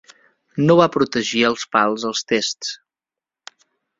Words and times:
No 0.61 0.77
va 0.79 0.87
protegir 0.95 1.43
els 1.51 1.67
pals 1.77 2.07
als 2.11 2.25
Tests. 2.31 2.75